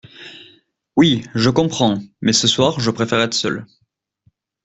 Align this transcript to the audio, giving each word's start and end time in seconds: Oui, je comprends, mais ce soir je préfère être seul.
Oui, 0.97 1.25
je 1.35 1.51
comprends, 1.51 1.99
mais 2.21 2.33
ce 2.33 2.47
soir 2.47 2.79
je 2.79 2.89
préfère 2.89 3.19
être 3.21 3.35
seul. 3.35 3.67